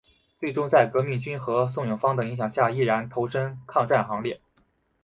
[0.35, 4.41] 最终在革命军和宋永芳的影响下毅然投身抗战行列。